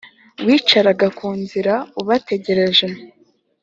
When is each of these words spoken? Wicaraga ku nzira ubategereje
Wicaraga 0.45 1.07
ku 1.17 1.27
nzira 1.39 1.73
ubategereje 2.01 2.87